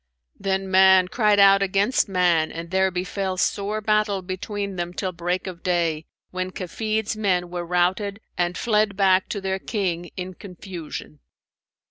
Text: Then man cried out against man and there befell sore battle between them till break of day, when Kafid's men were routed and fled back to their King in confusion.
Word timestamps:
Then 0.39 0.71
man 0.71 1.09
cried 1.09 1.39
out 1.39 1.61
against 1.61 2.09
man 2.09 2.51
and 2.51 2.71
there 2.71 2.89
befell 2.89 3.37
sore 3.37 3.81
battle 3.81 4.23
between 4.23 4.75
them 4.75 4.95
till 4.95 5.11
break 5.11 5.45
of 5.45 5.61
day, 5.61 6.07
when 6.31 6.49
Kafid's 6.49 7.15
men 7.15 7.51
were 7.51 7.67
routed 7.67 8.19
and 8.35 8.57
fled 8.57 8.97
back 8.97 9.29
to 9.29 9.39
their 9.39 9.59
King 9.59 10.09
in 10.17 10.33
confusion. 10.33 11.19